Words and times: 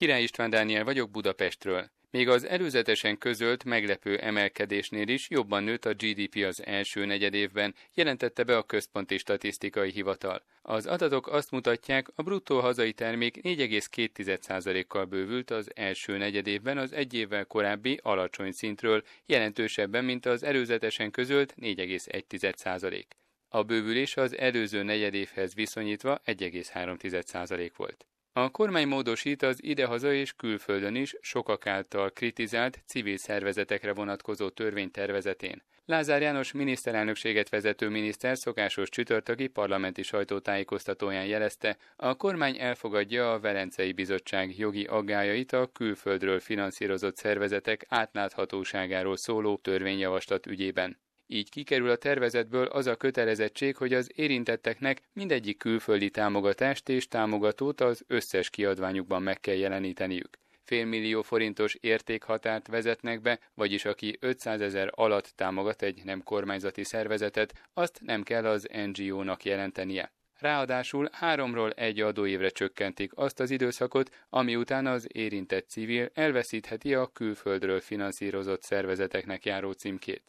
Király 0.00 0.22
István 0.22 0.50
Dániel 0.50 0.84
vagyok 0.84 1.10
Budapestről. 1.10 1.90
Még 2.10 2.28
az 2.28 2.46
előzetesen 2.46 3.18
közölt 3.18 3.64
meglepő 3.64 4.18
emelkedésnél 4.18 5.08
is 5.08 5.30
jobban 5.30 5.62
nőtt 5.62 5.84
a 5.84 5.94
GDP 5.94 6.44
az 6.44 6.64
első 6.64 7.04
negyedévben, 7.04 7.74
jelentette 7.94 8.42
be 8.42 8.56
a 8.56 8.62
Központi 8.62 9.18
Statisztikai 9.18 9.90
Hivatal. 9.90 10.42
Az 10.62 10.86
adatok 10.86 11.26
azt 11.26 11.50
mutatják, 11.50 12.08
a 12.14 12.22
bruttó 12.22 12.60
hazai 12.60 12.92
termék 12.92 13.40
4,2%-kal 13.42 15.04
bővült 15.04 15.50
az 15.50 15.70
első 15.74 16.16
negyedévben 16.16 16.78
az 16.78 16.92
egy 16.92 17.14
évvel 17.14 17.44
korábbi 17.44 18.00
alacsony 18.02 18.52
szintről, 18.52 19.02
jelentősebben, 19.26 20.04
mint 20.04 20.26
az 20.26 20.42
előzetesen 20.42 21.10
közölt 21.10 21.54
4,1%. 21.60 23.04
A 23.48 23.62
bővülés 23.62 24.16
az 24.16 24.36
előző 24.36 24.82
negyedévhez 24.82 25.54
viszonyítva 25.54 26.20
1,3% 26.24 27.70
volt. 27.76 28.04
A 28.32 28.50
kormány 28.50 28.88
módosít 28.88 29.42
az 29.42 29.62
idehaza 29.62 30.12
és 30.12 30.32
külföldön 30.32 30.94
is 30.94 31.16
sokak 31.20 31.66
által 31.66 32.10
kritizált 32.10 32.82
civil 32.86 33.16
szervezetekre 33.16 33.92
vonatkozó 33.92 34.48
törvénytervezetén. 34.48 35.62
Lázár 35.84 36.22
János 36.22 36.52
miniszterelnökséget 36.52 37.48
vezető 37.48 37.88
miniszter 37.88 38.38
szokásos 38.38 38.88
csütörtöki 38.88 39.46
parlamenti 39.46 40.02
sajtótájékoztatóján 40.02 41.26
jelezte, 41.26 41.76
a 41.96 42.14
kormány 42.14 42.56
elfogadja 42.58 43.32
a 43.32 43.40
Velencei 43.40 43.92
Bizottság 43.92 44.58
jogi 44.58 44.84
aggájait 44.84 45.52
a 45.52 45.70
külföldről 45.72 46.40
finanszírozott 46.40 47.16
szervezetek 47.16 47.86
átláthatóságáról 47.88 49.16
szóló 49.16 49.56
törvényjavaslat 49.56 50.46
ügyében. 50.46 50.98
Így 51.32 51.50
kikerül 51.50 51.90
a 51.90 51.96
tervezetből 51.96 52.66
az 52.66 52.86
a 52.86 52.96
kötelezettség, 52.96 53.76
hogy 53.76 53.94
az 53.94 54.10
érintetteknek 54.14 55.02
mindegyik 55.12 55.58
külföldi 55.58 56.10
támogatást 56.10 56.88
és 56.88 57.08
támogatót 57.08 57.80
az 57.80 58.04
összes 58.06 58.50
kiadványukban 58.50 59.22
meg 59.22 59.40
kell 59.40 59.54
jeleníteniük. 59.54 60.38
Félmillió 60.62 61.22
forintos 61.22 61.74
értékhatárt 61.74 62.66
vezetnek 62.66 63.20
be, 63.20 63.38
vagyis 63.54 63.84
aki 63.84 64.16
500 64.20 64.60
ezer 64.60 64.90
alatt 64.94 65.32
támogat 65.36 65.82
egy 65.82 66.00
nem 66.04 66.22
kormányzati 66.22 66.84
szervezetet, 66.84 67.68
azt 67.72 68.00
nem 68.04 68.22
kell 68.22 68.46
az 68.46 68.68
NGO-nak 68.92 69.44
jelentenie. 69.44 70.12
Ráadásul 70.38 71.08
háromról 71.12 71.70
egy 71.70 72.00
adóévre 72.00 72.48
csökkentik 72.48 73.12
azt 73.14 73.40
az 73.40 73.50
időszakot, 73.50 74.10
ami 74.28 74.56
után 74.56 74.86
az 74.86 75.06
érintett 75.12 75.68
civil 75.68 76.10
elveszítheti 76.14 76.94
a 76.94 77.06
külföldről 77.06 77.80
finanszírozott 77.80 78.62
szervezeteknek 78.62 79.44
járó 79.44 79.72
címkét. 79.72 80.22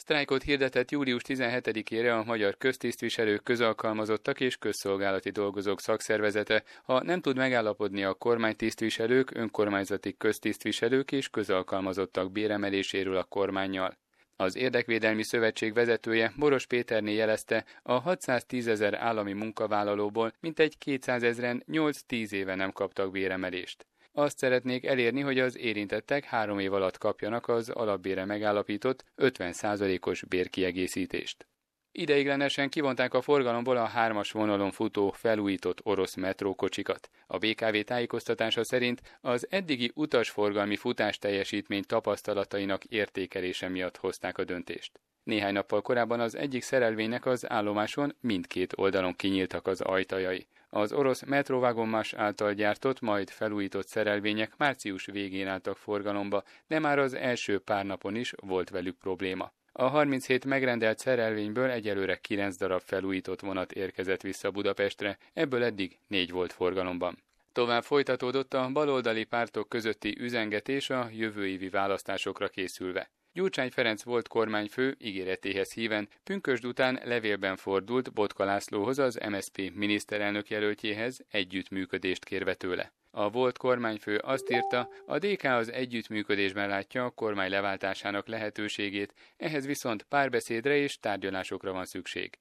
Sztrájkot 0.00 0.42
hirdetett 0.42 0.90
július 0.90 1.22
17-ére 1.26 2.20
a 2.20 2.24
magyar 2.24 2.56
köztisztviselők, 2.56 3.42
közalkalmazottak 3.42 4.40
és 4.40 4.56
közszolgálati 4.56 5.30
dolgozók 5.30 5.80
szakszervezete, 5.80 6.62
ha 6.82 7.02
nem 7.02 7.20
tud 7.20 7.36
megállapodni 7.36 8.04
a 8.04 8.14
kormánytisztviselők, 8.14 9.30
önkormányzati 9.34 10.16
köztisztviselők 10.16 11.12
és 11.12 11.28
közalkalmazottak 11.28 12.32
béremeléséről 12.32 13.16
a 13.16 13.24
kormányjal. 13.24 13.98
Az 14.36 14.56
Érdekvédelmi 14.56 15.22
Szövetség 15.22 15.74
vezetője 15.74 16.32
Boros 16.36 16.66
Péterné 16.66 17.14
jelezte, 17.14 17.64
a 17.82 17.92
610 17.92 18.68
ezer 18.68 18.94
állami 18.94 19.32
munkavállalóból 19.32 20.32
mintegy 20.40 20.78
200 20.78 21.22
ezeren 21.22 21.64
8-10 21.66 22.30
éve 22.30 22.54
nem 22.54 22.72
kaptak 22.72 23.10
béremelést. 23.10 23.86
Azt 24.18 24.38
szeretnék 24.38 24.84
elérni, 24.84 25.20
hogy 25.20 25.38
az 25.38 25.58
érintettek 25.58 26.24
három 26.24 26.58
év 26.58 26.72
alatt 26.72 26.98
kapjanak 26.98 27.48
az 27.48 27.68
alapbére 27.68 28.24
megállapított 28.24 29.04
50%-os 29.16 30.24
bérkiegészítést. 30.24 31.46
Ideiglenesen 31.92 32.68
kivonták 32.68 33.14
a 33.14 33.20
forgalomból 33.20 33.76
a 33.76 33.84
hármas 33.84 34.30
vonalon 34.30 34.70
futó 34.70 35.10
felújított 35.10 35.80
orosz 35.82 36.14
metrókocsikat. 36.14 37.10
A 37.26 37.38
BKV 37.38 37.78
tájékoztatása 37.84 38.64
szerint 38.64 39.18
az 39.20 39.46
eddigi 39.50 39.90
utasforgalmi 39.94 40.76
futás 40.76 41.18
teljesítmény 41.18 41.84
tapasztalatainak 41.86 42.84
értékelése 42.84 43.68
miatt 43.68 43.96
hozták 43.96 44.38
a 44.38 44.44
döntést. 44.44 45.00
Néhány 45.22 45.52
nappal 45.52 45.82
korábban 45.82 46.20
az 46.20 46.36
egyik 46.36 46.62
szerelvénynek 46.62 47.26
az 47.26 47.50
állomáson 47.50 48.16
mindkét 48.20 48.72
oldalon 48.76 49.14
kinyíltak 49.14 49.66
az 49.66 49.80
ajtajai. 49.80 50.46
Az 50.70 50.92
orosz 50.92 51.22
Metrovagonmas 51.22 52.12
által 52.12 52.52
gyártott, 52.52 53.00
majd 53.00 53.30
felújított 53.30 53.86
szerelvények 53.86 54.56
március 54.56 55.06
végén 55.06 55.48
álltak 55.48 55.76
forgalomba, 55.76 56.42
de 56.66 56.78
már 56.78 56.98
az 56.98 57.14
első 57.14 57.58
pár 57.58 57.84
napon 57.84 58.14
is 58.14 58.32
volt 58.36 58.70
velük 58.70 58.98
probléma. 58.98 59.52
A 59.72 59.86
37 59.86 60.44
megrendelt 60.44 60.98
szerelvényből 60.98 61.70
egyelőre 61.70 62.16
9 62.16 62.56
darab 62.56 62.80
felújított 62.80 63.40
vonat 63.40 63.72
érkezett 63.72 64.20
vissza 64.20 64.50
Budapestre, 64.50 65.18
ebből 65.32 65.62
eddig 65.62 65.98
4 66.06 66.30
volt 66.30 66.52
forgalomban. 66.52 67.22
Tovább 67.52 67.82
folytatódott 67.82 68.54
a 68.54 68.68
baloldali 68.72 69.24
pártok 69.24 69.68
közötti 69.68 70.16
üzengetés 70.20 70.90
a 70.90 71.08
jövő 71.12 71.46
évi 71.46 71.68
választásokra 71.68 72.48
készülve. 72.48 73.10
Gyurcsány 73.38 73.70
Ferenc 73.70 74.02
volt 74.02 74.28
kormányfő 74.28 74.96
ígéretéhez 74.98 75.72
híven 75.72 76.08
pünkösd 76.24 76.64
után 76.64 77.00
levélben 77.04 77.56
fordult 77.56 78.12
Botka 78.12 78.44
Lászlóhoz 78.44 78.98
az 78.98 79.18
MSP 79.28 79.72
miniszterelnök 79.74 80.48
jelöltjéhez 80.50 81.24
együttműködést 81.30 82.24
kérve 82.24 82.54
tőle. 82.54 82.92
A 83.10 83.30
volt 83.30 83.58
kormányfő 83.58 84.16
azt 84.16 84.50
írta, 84.50 84.88
a 85.06 85.18
DK 85.18 85.44
az 85.44 85.72
együttműködésben 85.72 86.68
látja 86.68 87.04
a 87.04 87.10
kormány 87.10 87.50
leváltásának 87.50 88.28
lehetőségét, 88.28 89.14
ehhez 89.36 89.66
viszont 89.66 90.02
párbeszédre 90.02 90.76
és 90.76 90.98
tárgyalásokra 90.98 91.72
van 91.72 91.84
szükség. 91.84 92.38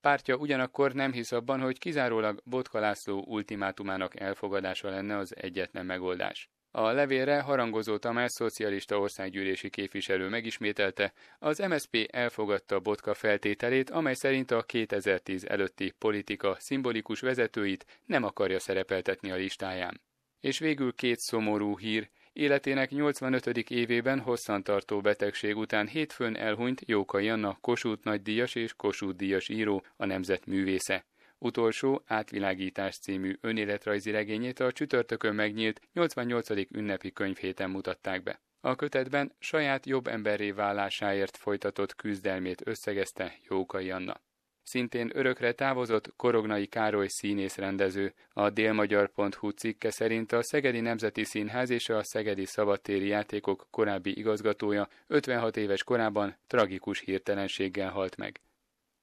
Pártja 0.00 0.36
ugyanakkor 0.36 0.92
nem 0.92 1.12
hisz 1.12 1.32
abban, 1.32 1.60
hogy 1.60 1.78
kizárólag 1.78 2.40
Botka 2.44 2.78
László 2.78 3.24
ultimátumának 3.26 4.20
elfogadása 4.20 4.88
lenne 4.88 5.16
az 5.16 5.36
egyetlen 5.36 5.86
megoldás. 5.86 6.48
A 6.76 6.92
levélre 6.92 7.40
harangozó 7.40 7.96
Tamás 7.96 8.32
szocialista 8.32 8.98
országgyűlési 8.98 9.70
képviselő 9.70 10.28
megismételte, 10.28 11.12
az 11.38 11.58
MSP 11.58 12.08
elfogadta 12.10 12.80
Botka 12.80 13.14
feltételét, 13.14 13.90
amely 13.90 14.14
szerint 14.14 14.50
a 14.50 14.62
2010 14.62 15.44
előtti 15.44 15.90
politika 15.98 16.56
szimbolikus 16.58 17.20
vezetőit 17.20 17.86
nem 18.06 18.24
akarja 18.24 18.58
szerepeltetni 18.58 19.30
a 19.30 19.34
listáján. 19.34 20.00
És 20.40 20.58
végül 20.58 20.94
két 20.94 21.18
szomorú 21.18 21.78
hír, 21.78 22.08
életének 22.32 22.90
85. 22.90 23.70
évében 23.70 24.20
hosszantartó 24.20 25.00
betegség 25.00 25.56
után 25.56 25.86
hétfőn 25.86 26.36
elhunyt 26.36 26.82
Jókai 26.86 27.28
Anna 27.28 27.58
Kossuth 27.60 28.04
nagydíjas 28.04 28.54
és 28.54 28.74
Kossuth 28.74 29.16
díjas 29.16 29.48
író, 29.48 29.84
a 29.96 30.06
nemzet 30.06 30.46
művésze. 30.46 31.04
Utolsó 31.44 32.02
átvilágítás 32.06 32.98
című 32.98 33.36
önéletrajzi 33.40 34.10
regényét 34.10 34.60
a 34.60 34.72
csütörtökön 34.72 35.34
megnyílt 35.34 35.80
88. 35.92 36.48
ünnepi 36.70 37.12
könyvhéten 37.12 37.70
mutatták 37.70 38.22
be. 38.22 38.40
A 38.60 38.74
kötetben 38.74 39.32
saját 39.38 39.86
jobb 39.86 40.06
emberré 40.06 40.50
válásáért 40.50 41.36
folytatott 41.36 41.94
küzdelmét 41.94 42.66
összegezte 42.66 43.34
Jókai 43.48 43.90
Anna. 43.90 44.20
Szintén 44.62 45.10
örökre 45.14 45.52
távozott 45.52 46.12
Korognai 46.16 46.66
Károly 46.66 47.08
színész 47.08 47.56
rendező. 47.56 48.14
A 48.32 48.50
délmagyar.hu 48.50 49.50
cikke 49.50 49.90
szerint 49.90 50.32
a 50.32 50.42
Szegedi 50.42 50.80
Nemzeti 50.80 51.24
Színház 51.24 51.70
és 51.70 51.88
a 51.88 52.02
Szegedi 52.02 52.44
Szabadtéri 52.44 53.06
Játékok 53.06 53.66
korábbi 53.70 54.18
igazgatója 54.18 54.88
56 55.06 55.56
éves 55.56 55.82
korában 55.82 56.36
tragikus 56.46 57.00
hirtelenséggel 57.00 57.90
halt 57.90 58.16
meg. 58.16 58.40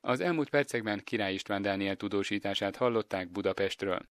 Az 0.00 0.20
elmúlt 0.20 0.50
percekben 0.50 1.04
Király 1.04 1.34
István 1.34 1.62
Dániel 1.62 1.96
tudósítását 1.96 2.76
hallották 2.76 3.30
Budapestről. 3.30 4.00